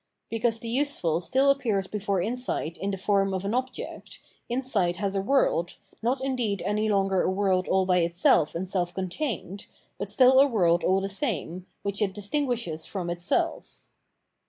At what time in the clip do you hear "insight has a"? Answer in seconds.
4.49-5.21